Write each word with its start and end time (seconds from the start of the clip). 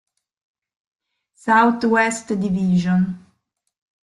Southwest 1.35 2.33
Division 2.33 3.05